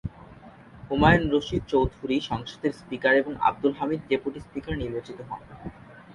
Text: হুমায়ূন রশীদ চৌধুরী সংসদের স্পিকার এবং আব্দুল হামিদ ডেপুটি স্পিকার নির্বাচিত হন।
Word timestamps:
হুমায়ূন 0.89 1.23
রশীদ 1.31 1.63
চৌধুরী 1.67 2.17
সংসদের 2.29 2.71
স্পিকার 2.73 3.13
এবং 3.15 3.33
আব্দুল 3.41 3.73
হামিদ 3.79 4.01
ডেপুটি 4.09 4.39
স্পিকার 4.39 4.73
নির্বাচিত 4.77 5.17
হন। 5.21 5.41